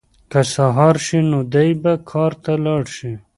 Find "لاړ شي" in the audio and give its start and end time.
2.65-3.11